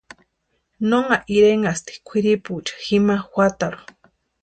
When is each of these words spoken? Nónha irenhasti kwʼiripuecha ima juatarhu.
Nónha 0.93 1.17
irenhasti 1.35 1.93
kwʼiripuecha 2.07 2.73
ima 2.97 3.15
juatarhu. 3.29 3.83